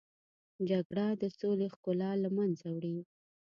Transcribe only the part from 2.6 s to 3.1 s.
وړي